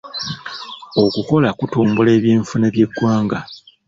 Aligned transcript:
Okukola 1.03 1.49
kutumbula 1.57 2.09
eby'enfuna 2.17 2.67
by'eggwanga. 2.73 3.39